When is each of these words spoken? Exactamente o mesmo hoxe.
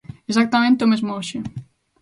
Exactamente 0.31 0.85
o 0.85 0.91
mesmo 0.91 1.09
hoxe. 1.17 1.37